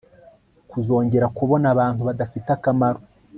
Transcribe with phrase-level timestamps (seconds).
[0.69, 2.99] kuzongera kubona abantu badafite akamaro